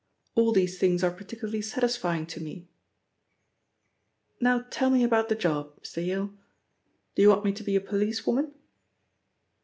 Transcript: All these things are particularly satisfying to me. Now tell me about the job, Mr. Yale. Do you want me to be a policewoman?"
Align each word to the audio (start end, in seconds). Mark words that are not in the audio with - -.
All 0.33 0.51
these 0.51 0.79
things 0.79 1.03
are 1.03 1.11
particularly 1.11 1.61
satisfying 1.61 2.25
to 2.25 2.41
me. 2.41 2.67
Now 4.39 4.65
tell 4.71 4.89
me 4.89 5.03
about 5.03 5.29
the 5.29 5.35
job, 5.35 5.79
Mr. 5.83 6.03
Yale. 6.03 6.33
Do 7.13 7.21
you 7.21 7.29
want 7.29 7.45
me 7.45 7.53
to 7.53 7.63
be 7.63 7.75
a 7.75 7.81
policewoman?" 7.81 8.51